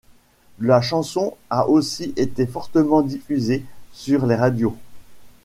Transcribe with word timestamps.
La 0.59 0.81
chanson 0.81 1.37
a 1.51 1.67
aussi 1.69 2.11
été 2.17 2.47
fortement 2.47 3.03
diffusée 3.03 3.63
sur 3.93 4.25
les 4.25 4.33
radios. 4.33 4.75